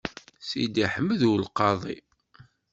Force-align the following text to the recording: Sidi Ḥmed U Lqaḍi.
Sidi 0.47 0.85
Ḥmed 0.93 1.21
U 1.31 1.33
Lqaḍi. 1.43 1.97